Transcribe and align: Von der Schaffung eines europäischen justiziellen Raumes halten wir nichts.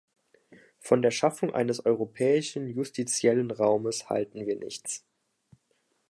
Von 0.79 1.03
der 1.03 1.11
Schaffung 1.11 1.53
eines 1.53 1.85
europäischen 1.85 2.67
justiziellen 2.67 3.51
Raumes 3.51 4.09
halten 4.09 4.47
wir 4.47 4.55
nichts. 4.55 5.05